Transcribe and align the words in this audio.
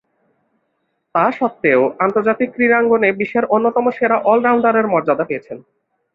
তাস্বত্ত্বেও 1.15 1.81
আন্তর্জাতিক 1.99 2.49
ক্রীড়াঙ্গনে 2.51 3.09
বিশ্বের 3.11 3.45
অন্যতম 3.49 3.85
সেরা 3.89 4.17
অল-রাউন্ডারের 4.23 4.85
মর্যাদা 4.87 5.25
পেয়েছেন। 5.25 5.57